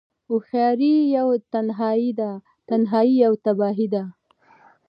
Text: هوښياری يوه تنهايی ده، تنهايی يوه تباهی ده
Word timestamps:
هوښياری 0.29 0.95
يوه 1.17 1.35
تنهايی 1.53 2.09
ده، 2.19 2.31
تنهايی 2.69 3.13
يوه 3.23 3.37
تباهی 3.45 3.87
ده 3.93 4.03